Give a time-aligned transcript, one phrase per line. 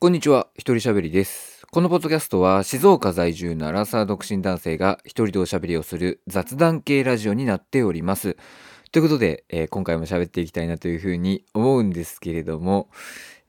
[0.00, 1.66] こんにちは、一人喋りです。
[1.72, 8.36] このポッドキャストは静岡在住のアラサー独身男性が一人でおしゃべりをする雑談系ラジオになっております。
[8.92, 12.90] ということで、えー今回も喋っていきたいなというふうに思うんですけれども、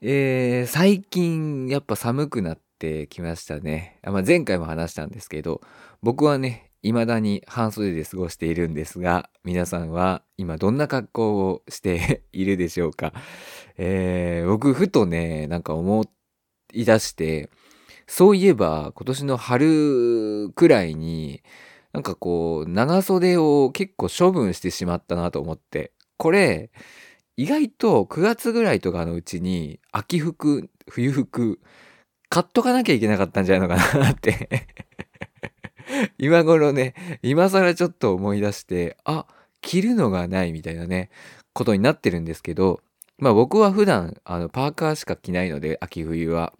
[0.01, 3.99] えー最近やっぱ寒くなってきましたね。
[4.03, 5.61] まあ、前回も話したんですけど、
[6.01, 13.13] 僕はね、未だに半袖で過ごしているんですが、皆さんは今どんな格好をしているでしょうか？
[13.77, 16.09] えー僕ふとね、なんか思って
[16.73, 17.49] い出して、
[18.07, 21.43] そういえば今年の春くらいに、
[21.93, 25.91] なんかこう、長袖を結構処分してしまったなと思って。
[26.17, 26.71] これ、
[27.37, 31.59] 意外と9月ぐらいとかのうちに、秋服、冬服、
[32.29, 34.67] 買っとかなきゃいけなかったんじゃないのかなって。
[36.19, 36.93] 今頃ね、
[37.23, 39.25] 今更ちょっと思い出して、あ、
[39.61, 41.09] 着るのがないみたいなね、
[41.53, 42.81] ことになってるんですけど、
[43.17, 46.53] まあ僕は普段、あの、パーカーしか着ないので、秋冬は。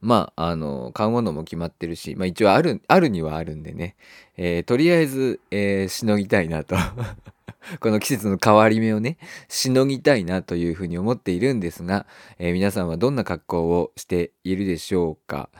[0.00, 3.96] まあ、あの、買うものも決まってるし、まあ一応ある、あるにはあるんでね、
[4.36, 6.76] えーとりあえず、えーしのぎたいなと。
[7.80, 12.06] この季節の変わり目をね、しのぎたいなというふうに思っているんですが、
[12.38, 15.50] えー皆さんはどんな格好をしているでしょうか。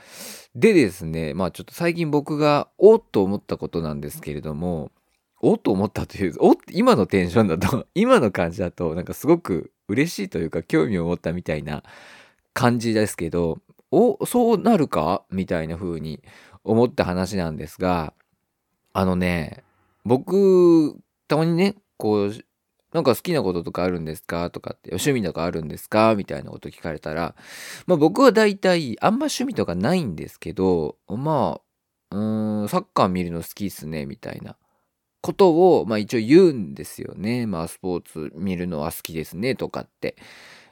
[0.55, 4.92] でですね、まあちょっと最近僕がおっと思ったことなんですけれども、
[5.41, 11.83] おっと思ったという、お今のテンションだと、 今の感じだと、なんかすごく嬉しいというか興味を持ったみたいな
[12.55, 13.59] 感じですけど、
[13.91, 15.25] お、そうなるか？
[15.31, 16.22] みたいな風に
[16.64, 18.12] 思った話なんですが、
[18.92, 19.64] あのね、
[20.05, 20.97] 僕、
[21.28, 22.34] たまにね、こう、
[22.92, 24.50] なんか好きなこととかあるんですか？
[24.50, 26.14] とかって、趣味とかあるんですか？
[26.16, 27.34] みたいなこと聞かれたら、
[27.86, 31.61] まあ僕は大体、あんま趣味とかないんですけど、ま
[32.11, 34.56] あ、うん、サッカー見るの好きっすね、みたいな
[35.20, 37.47] ことを、まあ一応言うんですよね。
[37.47, 40.16] まあスポーツ見るのは好きですね、とかって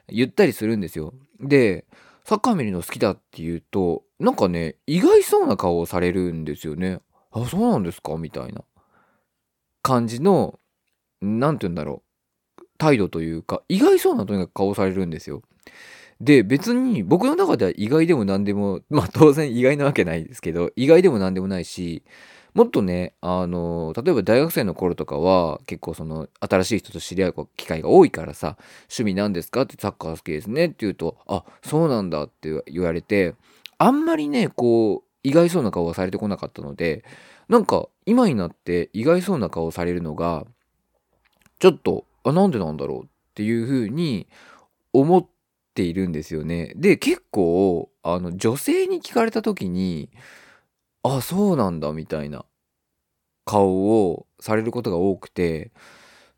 [0.09, 1.13] 言ったりするんですよ。
[1.39, 1.85] で、
[2.29, 6.99] サッカー見るの好きだって言うと、なんかね、意外そうな顔をされるんですよね。
[7.31, 8.17] あ、そうなんですか？
[8.17, 8.65] みたいな
[9.81, 10.59] 感じの、
[11.21, 12.03] なんて言うんだろ
[12.61, 12.65] う。
[12.79, 15.43] 態度というか、意外そうなとにかく顔をされるんですよ。
[16.21, 22.03] で、別に僕の中では意外でも何でも、まあ当然意外なわけないですけど、意外でも何でもないし、
[22.55, 29.63] もっとね、あの、例えば大学生の頃とかは結構その新しい人と知り合う機会が多いからさ、趣味なんですか？
[29.63, 33.35] ってサッカー好きですねって言うと、あ、そうなんだって言われて、
[33.77, 37.05] あんまりね、こう、意外そうな顔はされてこなかったので、
[37.51, 40.47] なんか今になって意外そうな顔をされるのが、
[41.59, 44.29] ちょっと、あ、なんでなんだろうっていうふうに
[44.95, 45.36] 思って
[45.77, 46.73] ているんですよね。
[46.77, 50.11] で、結構、あの、女性に聞かれた時に、
[51.03, 52.45] あ、そうなんだみたいな
[53.45, 55.71] 顔をされることが多くて、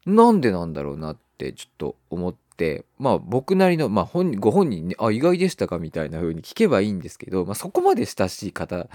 [0.07, 8.89] なんでなんだろうなってちょっと思って、まあ僕なりの、まあ本、ご本人ね、あ、意外でしたかみたいな風に聞けばいいんですけど、まあそこまで親しい方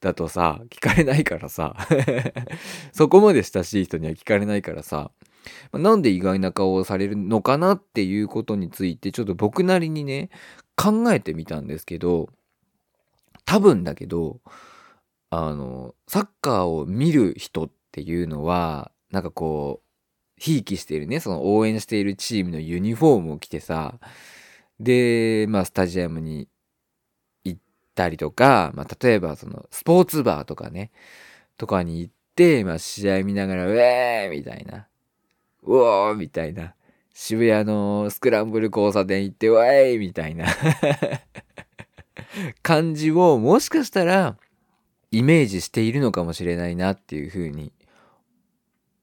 [0.00, 1.76] だとさ、聞かれないからさ、
[2.92, 5.10] そこまで親しい人には聞かれないからさ、
[5.72, 10.30] なんで意外な顔をされるのかなっていうことについて、ちょっと僕なりにね、
[10.76, 12.28] 考えてみたんですけど、
[13.44, 14.40] 多分だけど、
[15.30, 19.84] あの、サッカーを見る人っていうのは、なんかこう、
[20.36, 23.98] ひいきしているね、その応援しているチームのユニフォームを着てさ、
[24.80, 26.48] で、まあ、スタジアムに
[27.44, 27.60] 行っ
[27.94, 30.90] たりとか、まあ、例えばその、スポーツバーとかね、
[31.56, 34.88] とかに行って、まあ、試合見ながら、ウェーみたいな、
[35.64, 36.74] うおーみたいな、
[37.12, 40.46] 渋谷のスクランブル交差点行って、ウェーみたいな
[42.62, 44.36] 感じを、もしかしたら、
[45.10, 47.72] イメージしているのかもしれないなっていうふうに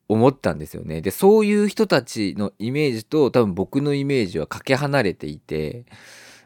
[0.10, 1.02] 思ったんですよね。
[1.02, 5.86] で、そういう人たちのイメージと多分僕のイメージはかけ離れていて、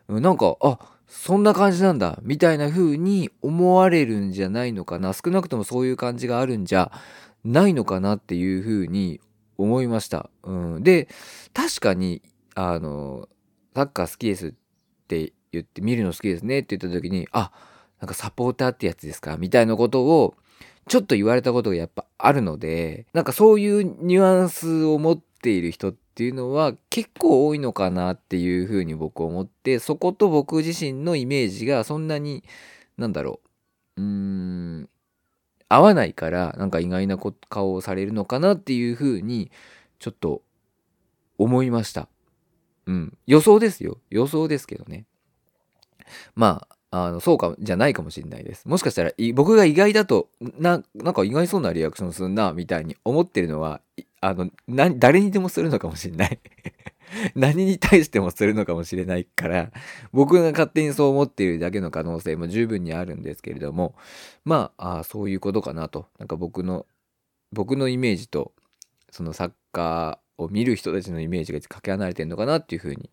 [0.08, 0.78] うんなんか、あ、
[1.08, 5.14] そんな感じなんだ、みたいな風に思われるんじゃないのかな。
[5.14, 6.92] 少なくともそういう感じがあるんじゃ
[7.44, 9.20] ないのかなっていう風に
[9.58, 10.30] 思いました。
[10.44, 11.08] うん、で、
[11.54, 12.22] 確かに、
[12.56, 13.28] あの、
[13.76, 14.54] サッカー好きですっ
[15.08, 17.52] て言って、見るの好きですねって言った時に、あ、
[18.00, 19.38] なんかサポーターってやつですか？
[19.38, 20.36] みたいなことを
[20.88, 32.44] ちょっと言われたことがやっぱあるので、なんかそういうニュアンスを持っている人っていうのは結構多いのかなっていうふうに僕思って、そこと僕自身のイメージがそんなに、
[32.98, 33.40] なんだろ
[33.98, 34.90] う、うーん、
[35.70, 37.18] 合わないから、なんか意外な
[37.50, 39.52] 顔をされるのかなっていうふうに、
[40.00, 40.42] ちょっと
[41.38, 42.08] 思いました。
[42.86, 43.18] うん。
[43.26, 43.98] 予想ですよ。
[44.10, 45.06] 予想ですけどね。
[46.36, 48.68] まあ、あの、そうか、じゃないかもしれないです。
[48.68, 53.82] もしかしたら、僕が意外だと、な、なんか意外そうなリアクションするな、みたいに思ってるのは、
[54.22, 56.40] あの、誰にでもするのかもしれない。
[57.36, 59.72] 何に対してもするのかもしれないから、
[60.12, 63.96] 僕が勝手にそう思っているだけの可能性も十分にあるんですけれども、
[64.44, 66.08] まあ、あそういうことかなと。
[66.20, 66.86] なんか僕の、
[67.52, 68.54] 僕のイメージと、
[69.10, 73.10] そのサッカーを見る人たちのイメージがかけ離れてるのかなっていうふうに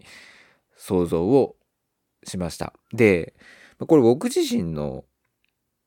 [0.76, 1.56] 想像を
[2.24, 2.72] しました。
[2.92, 3.34] で、
[3.78, 5.04] これ僕自身の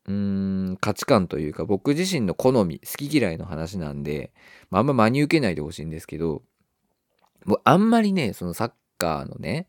[0.07, 4.31] うーん価値観というか僕自身の好み好き嫌いの話なんで、
[4.69, 6.43] まあ、あんま真に受けないでほしいんですけど
[7.45, 9.67] もうあんまりねそのサッカーのね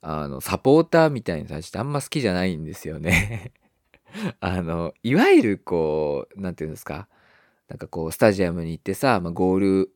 [0.00, 3.52] あのサポーターみたいな人たちってあんま好きじゃないんですよね。
[4.40, 7.08] あのいわゆるこう何て言うんですか？
[7.68, 9.90] なんかこうスタジアムに行ってさ、まあ、ゴール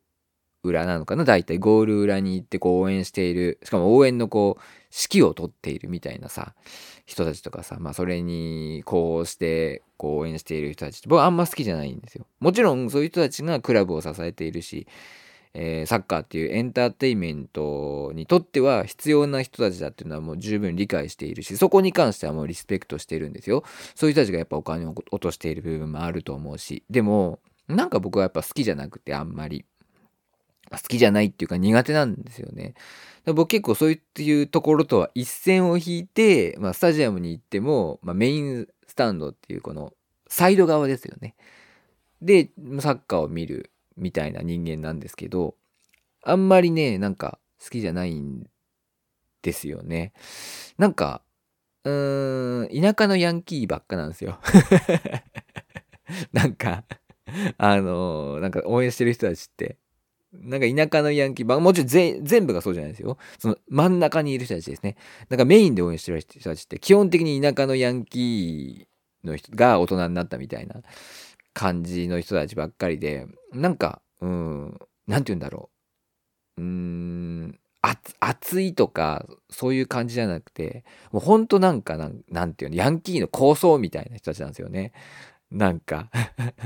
[0.63, 1.23] 裏なのかな？
[1.23, 3.59] 大体ゴール裏に行ってこう応援している。
[3.63, 4.61] しかも応援のこう
[4.91, 6.53] 指揮を取っているみたいなさ
[7.05, 10.97] 人たちとかさまあそれにこうしてこう応援している人たち。
[10.97, 12.25] って僕あんま好きじゃないんですよ。
[12.39, 14.87] もちろんそういう人たちがクラブを支えているし、
[15.53, 23.63] えー、サッカーっていうエンターテインメントにとっては必要な人たちだっていうのはもう十分理解しているしそこに関してはもうリスペクトしているんですよ
[23.95, 29.65] そういう人たちがやっぱお金を落としている部分もあると思うしでもなんか僕はやっぱ好きじゃなくてあんまり
[30.71, 32.75] 好きじゃないっていうか苦手なんですよね。
[33.25, 39.93] 僕結構そういうところとは一線を引いて、まあ、スタジアムに行っても、まあ、メインスタンドっていうこの
[40.27, 41.35] サイド側ですよね。
[42.21, 45.55] で、サッカーを見るみたいな人間なんですけど、
[46.23, 48.47] あんまりね、なんか好きじゃないん
[49.41, 50.13] ですよね。
[50.77, 51.21] なんか、
[51.83, 54.39] うーん、田舎のヤンキーばっかなんですよ。
[56.33, 56.83] なんか、
[57.57, 59.77] あのー、なんか応援してる人たちって、
[60.33, 63.17] なんか田舎のヤンキー、まあ、もちろん全部がそうじゃないですよ。
[63.39, 64.95] その真ん中にいる人たちですね。
[65.29, 70.81] なんかメインで応援してる人たちって基本的に田舎のヤンキーの人が大人になったみたいな
[71.59, 75.69] 感じの人たちばっかりで、なんか、うん、なんて言うんだろ
[76.57, 76.61] う。
[76.61, 77.59] うーん、
[78.21, 84.93] 熱いとか、そういう感じじゃなくて、もうほんとなんかなん、なんていうの、ヤンキーの構想みたいな人たちなんですよね。
[85.51, 86.09] なんか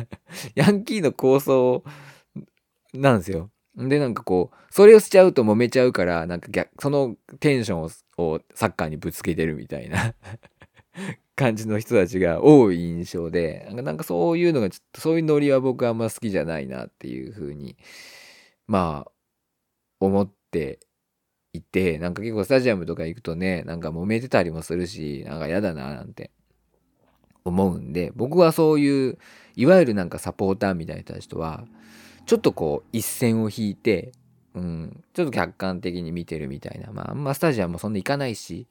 [0.53, 1.83] ヤンキーの構想
[2.93, 3.49] なんですよ。
[3.75, 10.13] で、なんかこう、それをしちゃうと揉めちゃうから、なんか逆、そのテンションををサッカーにぶつけてるみたいな
[11.35, 17.75] 感じの人たちが多い印象で、なんかそういうのがちょっと、そういうノリは僕はあんま好きじゃないなっていうふうに、
[18.67, 19.11] まあ、
[19.99, 20.79] 思って
[21.53, 26.31] いて、なんか結構スタジアムとか行くとね、なんか揉めてたりもするし、なんか嫌だななんて
[27.45, 29.17] 思うんで、僕はそういう、
[29.55, 31.65] いわゆるなんかサポーターみたいな人は、
[32.25, 34.13] ちょっとこう一線を引いて、
[34.55, 36.91] うん、ちょっと客観的に見てるみたいな。
[36.91, 38.67] まあ、あんまスタジアムもそんな行かないし、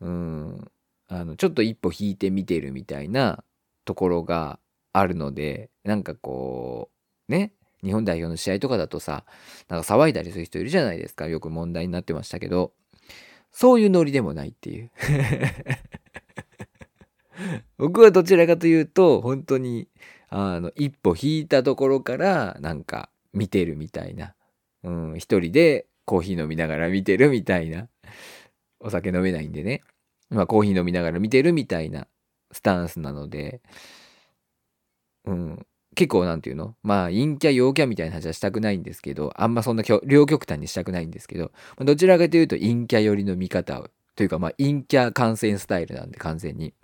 [0.00, 0.70] うん、
[1.08, 3.44] あの、ちょっと一歩引いて見てるみたいな
[3.84, 4.58] ところが
[4.92, 6.90] あるので、なんかこ
[7.28, 9.24] う、ね、日本代表の試合とかだとさ、
[9.68, 11.28] なんか騒いだりする人いるじゃないですか。
[11.28, 12.72] よく問題になってましたけど、
[13.52, 14.90] そういうノリでもないっていう。
[17.78, 19.88] 僕はどちらかというと、本当に、
[20.28, 24.34] あの、一歩引いたところからなんか見てるみたいな。
[24.82, 27.88] うん、一人でコーヒー飲みながら見てるみたいな。
[28.80, 29.82] お酒飲めないんでね。
[30.30, 32.06] まあコーヒー飲みながら見てるみたいな
[32.52, 33.60] スタンスなので、
[35.24, 36.74] うん、結構なんていうの？
[36.82, 43.82] まあ陰キャ陽キャみたいな話はしたくないんですけど、あんまそんな両極端にしたくないんですけど、どちらかというと陰キャ寄りの見方
[44.14, 46.74] というかまあ陰キャ観戦スタイルなんで完全に。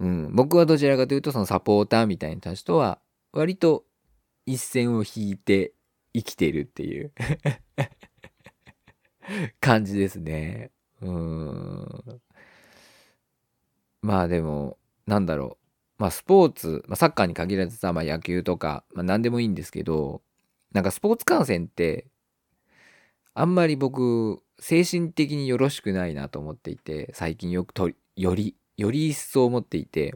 [0.00, 2.98] うん、僕はどちらかというとそのサポーターみたいな人たちとは
[3.32, 3.84] 割と
[4.44, 5.72] 一線を引いて
[6.12, 7.12] 生きてるっていう
[9.60, 10.72] 感じですね。
[11.02, 12.20] うん。
[14.02, 15.58] まあでも、なんだろ
[15.98, 16.02] う。
[16.02, 20.22] まあスポーツ、まあ、サッカーに限らずさ、まあ野球とか、まあ何でもいいんですけど、
[20.72, 22.06] なんかスポーツ観戦って、
[23.34, 30.14] あんまり僕、精神的によろしくないなと思っていて、最近よくとよりより一層思っていて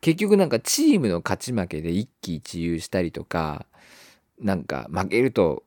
[0.00, 3.66] 結局なんかチームの勝ち負けで一喜一憂したりとか
[4.40, 5.64] なんか負けると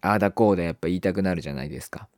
[0.00, 2.08] ああだこうだやっぱ言いたくなるじゃないですか。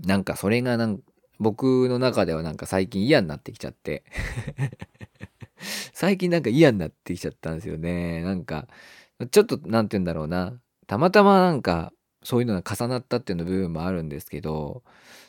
[0.00, 1.00] なんかそれがなん
[1.38, 4.04] 僕の中ではなんか最近嫌になってきちゃって。
[5.92, 8.22] 最近なんか嫌になってきちゃったんですよね。
[8.22, 8.68] なんか
[9.30, 10.60] ちょっと何て言うんだろうな。
[10.86, 14.82] たまたまなんかそういうのが重なったっていうの部分もあるんですけど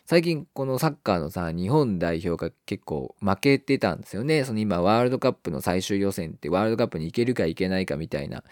[0.06, 4.44] 最近このサッカーのさ日本代表が結構負けてたんですよね。
[4.46, 8.44] その今ワールドカップの最終予選ってワールドカップに行けるか行けないかみたいな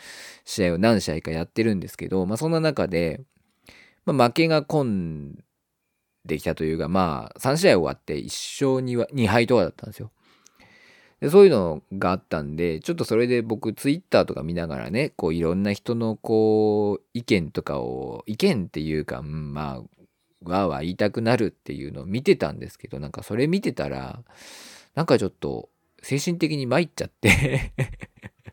[0.46, 3.22] 試合を何試合かやってるんですけどまあそんな中で、
[4.06, 5.44] まあ、負けが込ん
[6.26, 10.12] できたというかまあ3試合終わって1勝 2, 2敗とかだったんですよ。
[11.24, 24.22] でそういうのがあったんで、ちょっとそれで僕ツイッターとか見ながらね、こういろんな人のこう意見とかを、意見っていうか、うん、まあ、わーわー言いたくなるっていうのを見てたんですけど、なんかそれ見てたら、
[24.96, 25.70] なんかちょっと
[26.02, 27.72] 精神的に参っちゃって。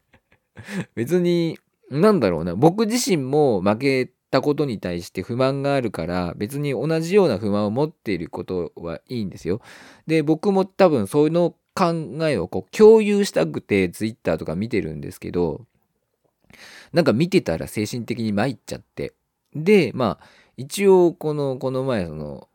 [0.94, 1.58] 別に、
[1.90, 9.60] なんだろうな、僕自身も負けたことに対して不満があるから別に同じような不満を持っていることはいいんですよ。
[10.06, 15.64] で僕も多分その考えをこう共有したくて Twitter とか見てるんですけど
[16.92, 19.14] なんか見てたら精神的に参っちゃって。
[19.54, 22.49] でまあ一応このこの前その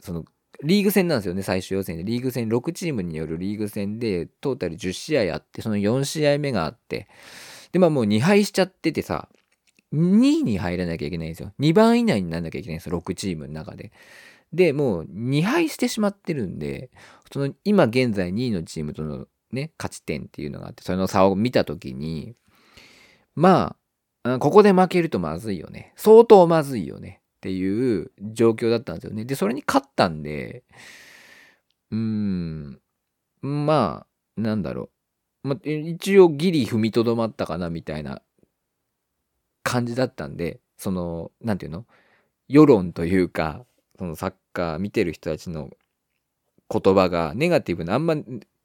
[0.00, 0.24] その
[0.62, 2.04] リーグ戦なんですよね最終予選で。
[2.04, 7.08] リーグ戦6チームによるリーグ戦でトータル10試合あってその4試合目があって。
[7.72, 9.28] でまあもう2敗しちゃっててさ
[9.92, 11.52] 2位に入らなきゃいけないんですよ。
[11.58, 12.98] 2番以内にならなきゃいけないんですよ。
[12.98, 13.92] 6チームの中で。
[14.52, 16.90] で、もう2敗してしまってるんで、
[17.32, 22.34] その今現在2位のチームとのね、勝ち点っていうのがあって、その差を見たときに、
[23.34, 23.76] ま
[24.24, 25.92] あ、ここで負けるとまずいよね。
[25.96, 27.20] 相当まずいよね。
[27.36, 29.24] っていう状況だったんですよね。
[29.24, 30.64] で、それに勝ったんで、
[31.90, 32.80] うーん、
[33.42, 34.90] まあ、なんだろ
[35.44, 35.48] う。
[35.48, 38.22] ま、一応ギリ踏みとどまったかなみたいな
[39.68, 41.84] 感じだったんで、その、なんていうの？
[42.48, 43.64] 世論というか、
[43.98, 45.70] そのサッカー見てる人たちの
[46.70, 48.14] 言葉がネガティブな、あんま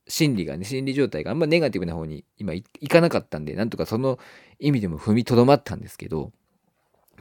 [0.07, 4.19] 心理がね、心理状態があんまネガティブな方に今いかなかったんで、なんとかその
[4.59, 6.31] 意味でも踏みとどまったんですけど、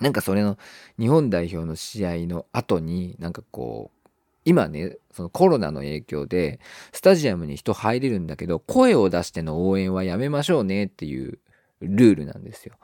[0.01, 0.59] なんかそれの
[0.99, 4.11] 日本代表の試合の後に、なんかこう、
[4.45, 6.61] 今ね、そのコロナの影響で、
[6.93, 11.39] スタジアムに人入れるんだけど、声を出しての応援はやめましょうねっていう
[11.81, 12.75] ルールなんですよ。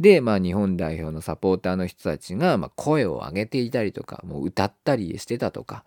[0.00, 5.84] で、まあ、日本代表のサポーターの人たちが、まあ、声を上げていたりとか、もう歌ったりしてたとか、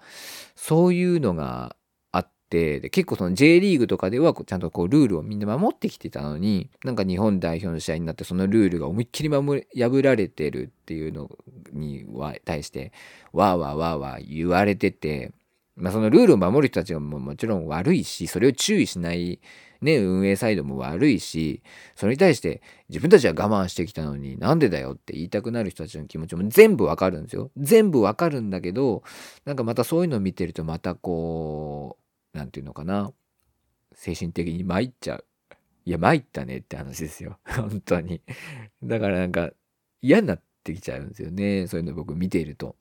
[0.56, 1.76] そういうのが
[2.12, 11.30] あって、で結構その J リーグとかではちゃんとこうルールをみんな守ってきてたのに、なんか日本代表の試合になってそのルールが思いっきり破られてるっていうの
[11.72, 12.92] には対して、
[13.32, 15.32] わーわーわーわー言われてて、
[15.78, 19.40] まあ、そのルールを守る人たちがももちろん悪いし、それを注意しない
[19.82, 21.64] ね、運営サイドも悪いし、
[21.96, 27.52] それに対して自分たちは我慢してきたのになんでだよって言いたくなる人たちの気持ちも全部わかるんですよ。
[27.58, 29.04] 全部わかるんだけど、
[29.46, 31.98] なんかまたそういうのを見てるとまたこ
[32.34, 33.12] う、なんていうのかな、
[33.94, 35.26] 精神的に参っちゃう。
[35.86, 37.40] いや、参ったねって話ですよ。
[37.46, 38.22] 本当に。
[38.84, 39.52] だからなんか
[40.02, 41.66] 嫌になってきちゃうんですよね。
[41.68, 42.76] そういうの僕見ていると。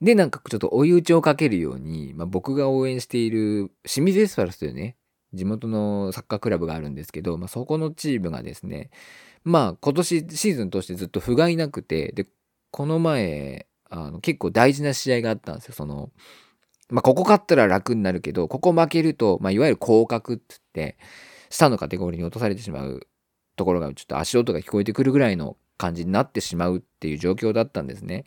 [0.00, 4.96] で、なんかちょっと追い打ちをかけるように、まあ、僕が応援している清水エスパルスというね、
[5.32, 8.90] 地元のサッカークラブがあるんですけど、まあ、そこのチームがですね、
[9.44, 12.26] まあ今年シーズン通してずっと不甲斐なくて、で、
[12.70, 15.74] この前、あの結構大事な試合があったんですよ。
[15.74, 16.10] その、
[16.90, 20.98] まあここ勝ったら楽になるけど、ここ負けると、まあいわゆる降格って言って、
[21.48, 23.06] 下のカテゴリーに落とされてしまう
[23.56, 28.24] ところがちょっと足音が聞こえてくるぐらいの感じになってしまうっていう状況だったんですね。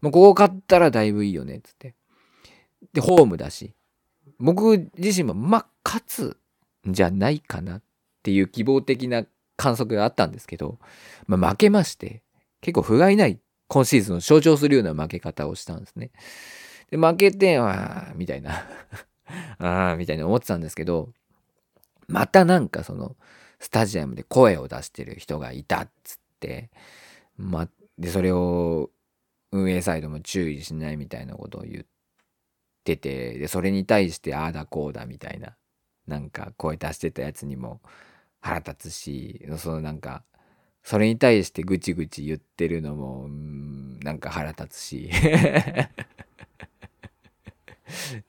[0.00, 1.94] もうここ勝ったらだいぶいいよねっ、つって。
[2.92, 3.74] で、ホームだし。
[4.38, 6.36] 僕自身も、まあ、勝つ
[6.86, 7.82] じゃないかなっ
[8.22, 9.24] ていう希望的な
[9.56, 10.78] 観測があったんですけど、
[11.26, 12.22] まあ、負けまして、
[12.60, 16.10] 結構不甲斐ない今シーズンを象徴するような負け方をしたんですね。
[16.90, 18.66] で、負けて、ああ、みたいな
[19.58, 21.10] ああ、みたいに思ってたんですけど、
[22.08, 23.16] またなんかその、
[23.60, 26.70] スタジアムで声を出してる人がいたっつって、
[27.36, 28.90] ま、で、それを
[29.52, 31.84] 運営サイドも注意しないみたいなことを言っ
[32.84, 35.56] てて、で、それに対してああだこうだみたいな
[36.06, 37.80] なんか声出してたやつにも
[38.40, 40.24] 腹立つしそのなんか
[40.82, 43.28] それに対してぐちぐち言ってるのも
[44.02, 45.10] なんか腹立つし。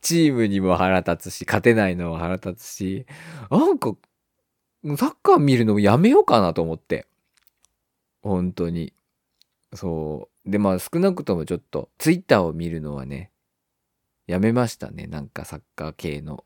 [0.01, 3.05] チームにも腹立つし勝てないのも腹立つし。
[3.49, 3.95] なんか
[4.97, 7.07] サッカー見るのもやめようかなと思って。
[8.21, 8.93] 本当に。
[9.73, 10.49] そう。
[10.49, 13.31] でまあ少なくともちょっとツイッターを見るのはね
[14.27, 15.07] やめましたね。
[15.07, 16.43] なんかサッカー系の、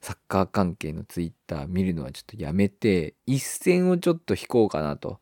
[0.00, 5.20] サッカー関係のツイッター見るのはちょっとやめて、一線をちょっと引こうかなと。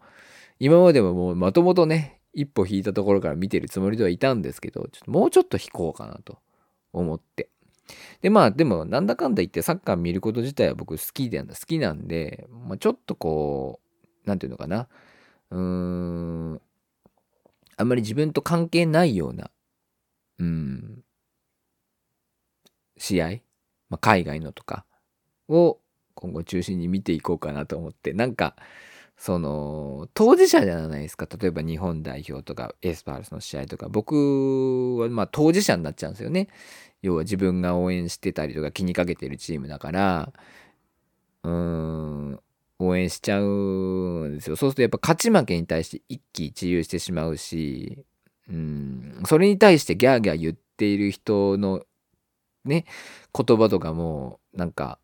[0.58, 6.38] 今までももうまともとね、一歩引いたところから見てるつもりではいたんですけど、ちょっともうちょっと引こうかなと
[6.92, 7.48] 思って。
[8.20, 13.80] で、まあでもなんだかんだ言ってサッカー見ること自体は僕好きで好きなんで、まあ、ちょっとこ
[14.24, 14.88] う、なんていうのかな。
[15.50, 16.60] うーん、
[17.76, 19.50] あんまり自分と関係ないような、
[20.38, 21.04] うん、
[22.96, 23.28] 試合、
[23.88, 24.84] まあ、海外のとか
[25.48, 25.78] を
[26.14, 28.56] 今後中心に見ていこうかなと思ってなんか
[29.16, 31.26] その当事者じゃないですか。
[31.40, 33.88] 例えば日本代表とかエスパルスの試合とか。
[33.88, 36.48] 僕はま当事者になっちゃうんですよね。
[37.00, 40.32] 要は自分が応援してたりとか気にかけてるチームだから
[41.44, 42.40] うーん、
[42.78, 44.56] 応援しちゃうんですよ。
[44.56, 48.04] そうするとやっぱ勝ち負けに対して一喜一憂してしまうし、
[48.50, 51.82] うん、それに対してギャーギャー言っている人の
[52.66, 52.84] ね、
[53.32, 54.98] 言葉とかもなんか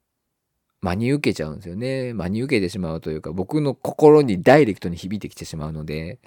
[0.83, 2.13] 真に受けちゃうんですよね。
[2.13, 6.19] 真に受けてしまうというか、僕の心にダイレクトに響いてきてしまうので、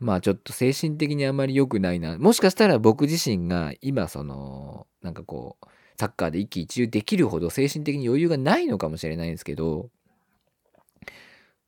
[0.00, 2.16] まあちょっと精神的にあまり良くないな。
[2.18, 5.66] もしかしたら僕自身が今その、なんかこう、
[5.98, 9.90] サッカーで一喜一憂できるほど精神的に余裕がないのかもしれないんですけど、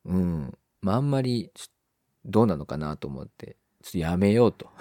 [0.05, 0.57] うん。
[0.81, 1.51] まああんまり
[2.25, 4.71] どうなのかなと思って、ちょっとやめようと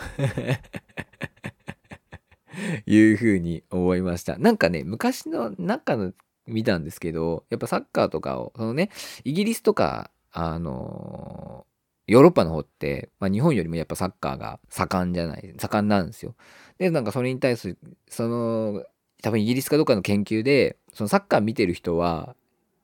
[2.87, 4.39] いうふうに思いました。
[4.39, 6.13] なんかね、昔の中の
[6.47, 8.91] 見たんですけど、やっぱサッカーとかを、そのね、
[9.25, 11.67] イギリスとか、あの、
[12.07, 16.35] ヨーロッパの方って、まあ、日本よりもやっぱサッカーが盛んじゃない、盛んなんですよ。
[16.79, 18.85] で、なんかそれに対する、その、
[19.23, 22.37] 多分イギリスかどっかの研究で、そのサッカー見てる人は、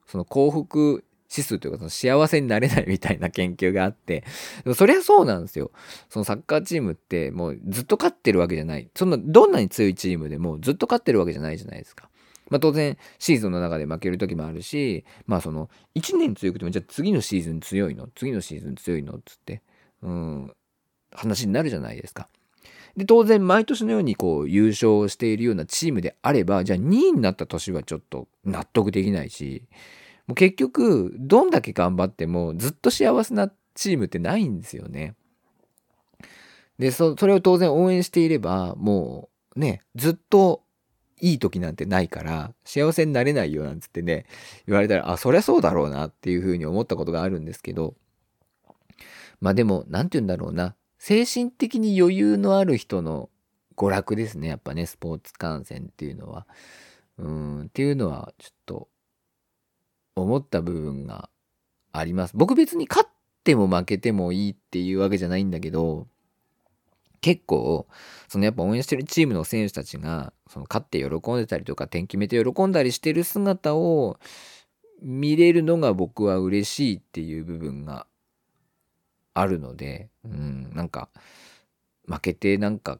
[0.07, 4.25] その幸福指数というか幸せになれないみたいな研究があって、
[4.65, 5.71] でもそりゃそうなんですよ。
[6.09, 8.91] そのサッカーチームってもうずっと勝ってるわけじゃない。
[8.97, 12.09] そのどんなに強いチームでもずっと勝ってるわけじゃないじゃないですか。
[12.51, 18.09] まあ当然シーズンの中で負ける時もあるし、まあその1年強くてもじゃあ次のシーズン強いの？
[18.15, 19.15] 次のシーズン強いの？
[19.15, 19.63] っつって、
[20.03, 20.53] うん、
[21.13, 22.29] 話になるじゃないですか。
[22.97, 29.69] で、当然毎年のようにこう優勝しているようなチームであれば、じゃあ2位になった年はちょっと納得できないし、
[30.31, 35.17] もう結局、どんだけ頑張ってもずっと幸せなチームってないんですよね。
[36.79, 40.63] で、そそれを当然応援していれば、もうね、ずっと
[41.21, 44.25] いい時なんてないから幸せになれないよなんつってね
[44.67, 47.95] 言われたらあそりゃそうだろうなっていうふうに思ったことがあるんですけど。
[49.41, 50.77] まあでも何て言うんだろうな。
[50.99, 53.31] 精神的に余裕のある人の
[53.77, 56.47] 娯楽ですねやっぱねスポーツ観戦っていうのは。
[57.19, 58.89] うんっていうのはちょっと
[60.23, 61.29] 思った部分が
[61.93, 62.33] あります。
[62.37, 63.11] 僕別に勝っ
[63.45, 66.07] ても負けてもいいっていうわけじゃないんだけど
[67.21, 67.87] 結構、
[68.29, 74.19] そのやっぱ応援してるチームの選手たちが、その勝って喜んでたりとか、点決めて喜んだりしてる姿を
[75.03, 78.07] 見れるのが僕は嬉しいっていう部分が
[79.35, 81.11] あるので、うん、なんか、
[82.07, 82.99] 負けてなんか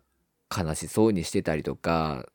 [0.55, 2.27] 悲しそうにしてたりとか、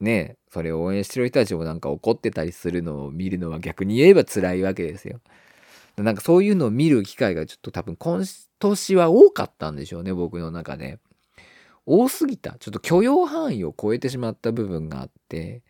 [0.00, 5.20] ね、それを応援してる人たちもなんか怒ってたりするのを見るのは逆に言えば辛いわけですよ。
[5.96, 8.22] なんかそういうのを見る機会がちょっと多分今
[8.58, 10.98] 年は多かったんでしょうね、僕の中で。
[11.86, 12.56] 多すぎた。
[12.60, 15.62] ちょっと許容範囲を超えてしまった部分があって、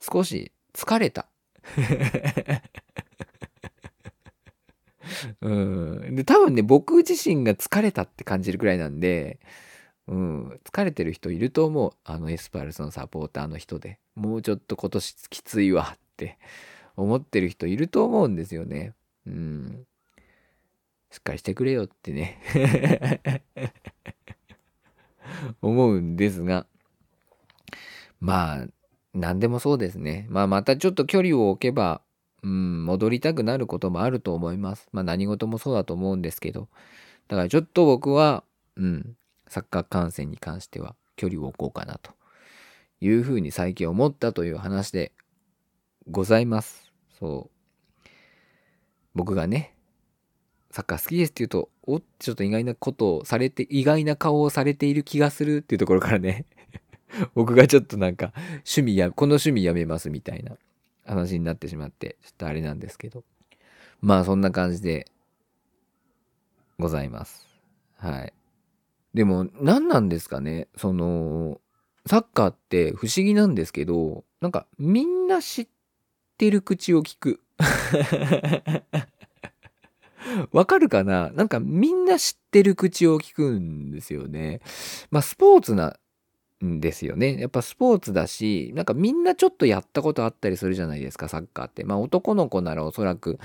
[0.00, 1.26] 少し疲れた。
[5.40, 6.14] うん。
[6.14, 9.40] で、多分ね、僕自身が疲れたって感じるくらいなんで、
[10.06, 11.92] うん、疲れてる人いると思う。
[12.04, 13.98] あのエスパルスのサポーターの人で。
[14.14, 16.38] もうちょっと今年きついわって
[16.96, 18.94] 思ってる人いると思うんですよね。
[19.26, 19.86] うん。
[21.10, 22.40] しっかりしてくれよってね
[25.62, 26.66] 思うんですが、
[28.20, 28.66] まあ、
[29.14, 30.26] 何でもそうですね。
[30.28, 32.02] まあ、またちょっと距離を置けば、
[32.42, 34.88] うん、戻りたくなることもあると思います。
[34.92, 36.68] まあ、何事もそうだと思うんですけど、
[37.28, 38.44] だからちょっと僕は、
[38.76, 39.16] うん、
[39.54, 42.10] サッカー観戦に関しては距離を置こうかなと
[43.00, 45.12] いうふうに最近思ったという話で
[46.10, 46.92] ございます。
[47.20, 47.48] そ
[48.04, 48.08] う。
[49.14, 49.76] 僕がね、
[50.72, 56.46] サッカー好きですって言うと、おちょっと意外なことをされて、意外な顔をされている気がするっていうところからね
[57.36, 60.56] 僕がちょっとなんか、趣味や、この趣味やめますみたいな
[61.06, 63.22] 話になってしまって、ちょっとあれなんですけど。
[64.00, 65.06] まあそんな感じで
[66.76, 67.46] ございます。
[67.98, 68.32] はい。
[69.14, 70.68] でも何なんですかね？
[70.76, 71.60] その、
[72.06, 75.68] サッカーって不思議なんですけど、なんかみんな知っ
[76.36, 77.40] てる口を聞く。
[80.52, 81.30] わかるかな？
[81.30, 84.60] なんかみんな知ってる口を聞くんですよね。
[85.10, 85.96] まあスポーツな
[86.64, 87.40] んですよね。
[87.40, 91.84] やっぱスポーツだし、なんかみんなちょっとやったことあったりするじゃないですか、サッカーって。
[91.84, 93.38] まあ男の子ならおそらく、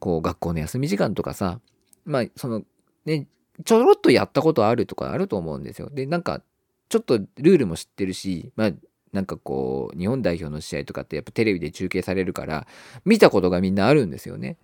[0.00, 1.60] こう学校の休み時間とかさ、
[2.04, 2.62] まあその
[3.04, 3.28] ね、
[3.64, 5.88] ちょろっとやったことあるとかあると思うんですよ。
[5.90, 6.42] で、なんか
[6.88, 8.72] ちょっとルールも知ってるし、まあ
[9.12, 12.66] なんかこう、日本代表の試合とかってやっぱテレビで中継されるから、
[13.04, 14.56] 見たことがみんなあるんですよね。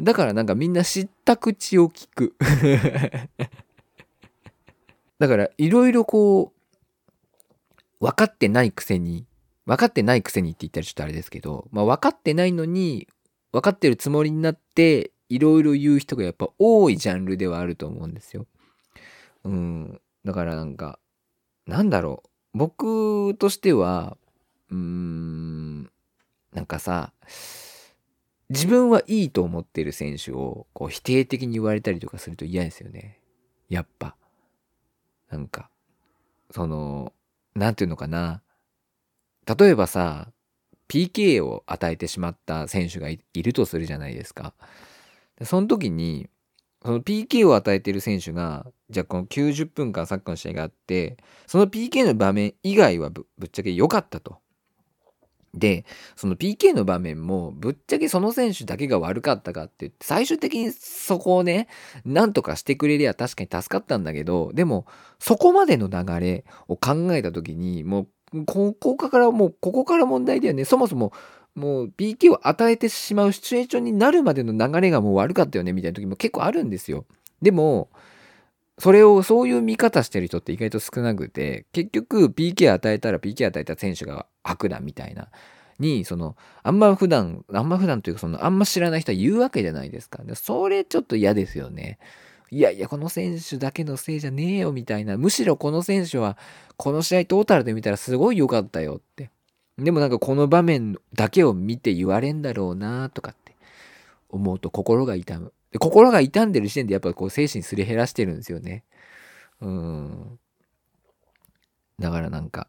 [0.00, 2.36] だからなんかみんな知った口を聞く
[5.18, 6.58] だからいろいろこう、
[8.00, 9.26] 分かってないくせに、
[9.66, 13.08] 分かってないくせにって言ったらちょっとあれですけど、まあ分かってないのに、
[13.52, 18.46] 分かってるつもりになって、いろいろ言う人がやっぱ多いジャンルではあると思うんですよ。
[19.44, 20.00] うん。
[20.24, 20.98] だからなんか、
[21.66, 22.22] なんだろ
[22.54, 22.58] う。
[22.58, 24.16] 僕としては、
[24.70, 25.82] うーん、
[26.52, 27.12] なんかさ、
[28.50, 33.20] 自分はいいと思ってる選手をこう否定的に言われたりとかすると嫌ですよね。
[33.68, 34.16] やっぱ。
[35.30, 35.70] なんか、
[36.50, 37.12] その、
[37.54, 38.42] なんていうのかな。
[39.58, 40.32] 例えばさ、
[40.88, 44.54] PK を与えてしまった選手がいるとするじゃないですか。
[45.38, 46.28] でその時に、
[46.84, 54.38] その PK を与えている選手が、じゃあこの90分間サッカーの試合があって、その PK の場面以外はぶっちゃけ良かったと。
[55.54, 61.68] で、その PK の場面も、ぶっちゃけその選手だけが悪かったかって言って、最終的にそこをね、
[62.04, 64.86] なんとかしてくれりゃ確かに助かったんだけど、でも、
[65.18, 70.64] そこまでの流れを考えた時に、もう、ここからもう、ここから問題だよね。
[70.64, 71.12] そもそも、
[71.58, 77.04] もう PK を与えてしまうシチュエーションになるまでの流れがもう悪かったよね、みたいな時も結構あるんですよ。
[77.42, 77.90] でも、
[78.78, 85.28] それをそういう見方してる人って意外と少なくて、結局 PK 与えたら PK 与えた選手が悪だみたいな。
[85.78, 90.22] に、その、あんま普段、あんま普段というか、その、あんま知らない人は言うわけじゃないですか。
[90.24, 91.98] でそれちょっと嫌ですよね。
[92.50, 95.16] いやいや、この選手だけのせいじゃねえよみたいな。
[95.18, 96.36] むしろこの選手は、
[96.76, 99.30] この試合トータルで見たらすごい良かったよって。
[99.78, 103.54] でもなんかこの場面だけを見て言われんだろうなとかって
[104.28, 105.52] 思うと心が痛む。
[105.70, 108.84] で心が痛んでる時点でやっぱこう精神すり減らしてるんですよね。
[109.60, 110.38] うん。
[111.98, 112.68] だからなんか、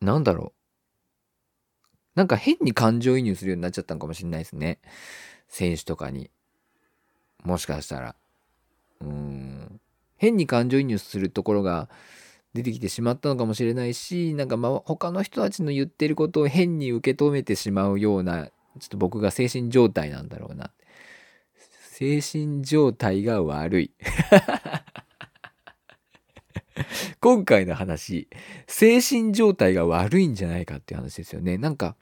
[0.00, 0.56] なんだろう。
[2.14, 4.80] なんか変に感情移入するようになっちゃったのかもしれないですね。
[5.48, 6.30] 選手とかに。
[7.44, 8.16] もしかしたら。
[9.00, 9.80] うん。
[10.16, 11.88] 変に感情移入するところが
[12.56, 18.50] 出てきてしまったのかもしれないし、なんかまあ他の人たちの言ってることを変に受け止めてしまうような、ちょ
[18.86, 20.70] っと僕が精神状態なんだろうな。
[21.92, 23.90] 精神状態が悪い。
[27.20, 28.28] 今回の話、
[28.66, 31.58] 精神状態が悪いんじゃないかっていう話ですよね。
[31.58, 31.96] なんか、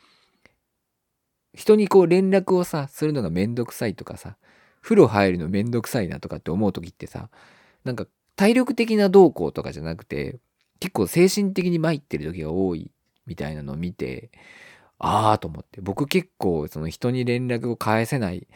[1.53, 4.37] 人にこう連絡をさ、するのがめんどくさいとかさ、
[4.83, 7.31] 風呂入るのめんどくさいなとかって思う時ってさ、
[7.85, 10.39] なんか体力的な動向とかじゃなくて、
[10.85, 12.91] 結構精神的に参ってる時が多い
[13.25, 14.31] みたいなのを見て、
[14.99, 18.47] ああと思って、僕結構その人に連絡を返せないっ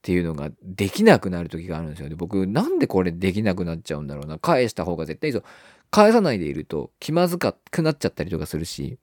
[0.00, 2.14] ていうのができなくなる時があるんですよね。
[2.14, 4.38] 僕なんでこれできなくなっちゃうんだろうな。
[4.38, 5.42] 返した方が絶対いいぞ。
[5.90, 8.98] 返さないでいると気まずかくなっちゃったりとかするし、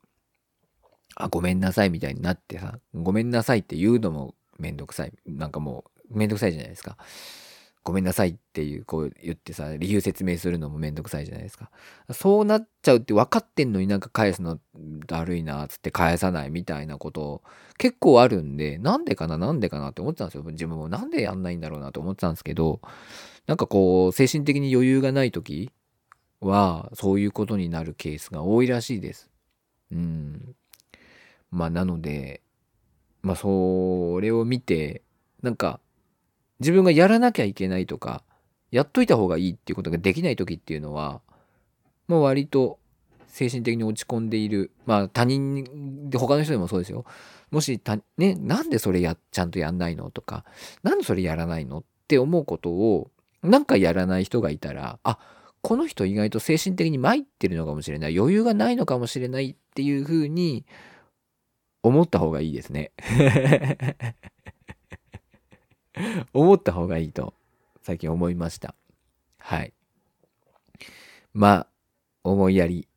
[1.14, 5.14] あ、ごめんなさいみたいになってさ、ごめんなさいって言うのもめんどくさい。
[5.28, 6.98] なんかもうめんどくさいじゃないですか。
[7.84, 11.70] ごめんなさいっていう、こう言ってさ、理由説明するのもめんどくさいじゃないですか。
[12.14, 14.60] そうなっちゃうって分かってんのになんか返すの
[15.06, 17.44] だるいな、つって返さないみたいなこと
[17.78, 20.44] 結構あるんで、なんでかな、なんでかなって思ってたんですよ。
[20.44, 22.80] 自分もなんでやんないんだろうなと思ってたんですけど、
[23.48, 25.72] なんかこう、精神的に余裕がない時
[26.40, 29.30] は、そういうことになるケースが多いらしいです。
[29.92, 30.56] うん。
[31.52, 32.42] まあ、なので、
[33.22, 35.02] まあ、それを見て、
[35.42, 35.80] なんか、
[36.60, 38.24] 自分がやらなきゃいけないとか、
[38.72, 41.22] やっといた方がいいっていうことができない時っていうのは、
[42.08, 42.80] まあ割と
[43.28, 44.72] 精神的に落ち込んでいる。
[44.86, 47.06] まあ他人で、他の人でもそうですよ。
[47.52, 50.46] もし、た、ね、なんでそれや、ちゃんとやんないのとか、
[50.82, 53.12] なんでそれやらないのって思うことを、
[53.42, 55.20] なんかやらない人がいたら、あ、
[55.62, 58.18] この人意外と精神的に参ってるのかもしれない。
[58.18, 60.66] 余裕がないのかもしれないっていうふうに
[61.84, 62.92] 思った方がいいですね。
[66.34, 67.34] 思った方がいいと
[67.82, 68.76] 最近思いました。
[69.38, 69.74] はい。
[71.34, 71.68] まあ、
[72.24, 72.88] 思いやり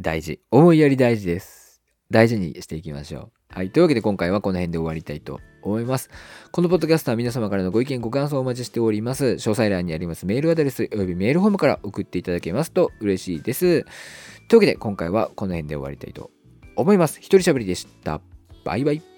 [0.00, 0.40] 大事。
[0.50, 1.82] 思いやり大事です。
[2.10, 3.54] 大事にしていきましょう。
[3.54, 3.70] はい。
[3.70, 6.10] というわけで今回はこの辺で終わりたいと思います。
[6.50, 9.24] このポッドキャストは皆様からのご意見、ご感想をお待ちしております。
[9.24, 13.84] 詳細欄にありますメールアドレスおよびメールフォームから送っていただけますと嬉しいです。
[14.48, 16.30] というわけで今回はこの辺で終わりたいと
[16.76, 17.18] 思います。
[17.20, 18.20] 一人喋りでした。
[18.64, 19.09] バイバイ。